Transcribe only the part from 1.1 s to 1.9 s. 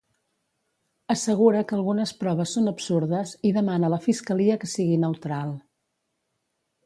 Assegura que